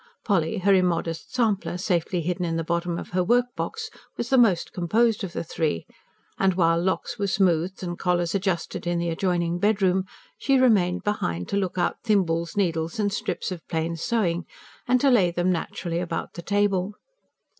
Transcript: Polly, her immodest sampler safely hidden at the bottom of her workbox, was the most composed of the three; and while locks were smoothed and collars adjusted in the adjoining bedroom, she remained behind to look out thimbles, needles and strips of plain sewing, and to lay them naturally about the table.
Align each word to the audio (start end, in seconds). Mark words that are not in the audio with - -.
Polly, 0.25 0.57
her 0.57 0.73
immodest 0.73 1.31
sampler 1.31 1.77
safely 1.77 2.21
hidden 2.21 2.43
at 2.47 2.57
the 2.57 2.63
bottom 2.63 2.97
of 2.97 3.09
her 3.09 3.23
workbox, 3.23 3.91
was 4.17 4.31
the 4.31 4.37
most 4.39 4.73
composed 4.73 5.23
of 5.23 5.31
the 5.33 5.43
three; 5.43 5.85
and 6.39 6.55
while 6.55 6.81
locks 6.81 7.19
were 7.19 7.27
smoothed 7.27 7.83
and 7.83 7.99
collars 7.99 8.33
adjusted 8.33 8.87
in 8.87 8.97
the 8.97 9.09
adjoining 9.11 9.59
bedroom, 9.59 10.05
she 10.39 10.57
remained 10.57 11.03
behind 11.03 11.47
to 11.49 11.55
look 11.55 11.77
out 11.77 12.01
thimbles, 12.03 12.57
needles 12.57 12.99
and 12.99 13.13
strips 13.13 13.51
of 13.51 13.61
plain 13.67 13.95
sewing, 13.95 14.47
and 14.87 14.99
to 15.01 15.11
lay 15.11 15.29
them 15.29 15.51
naturally 15.51 15.99
about 15.99 16.33
the 16.33 16.41
table. 16.41 16.95